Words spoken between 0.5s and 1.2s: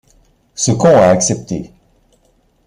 Ce con a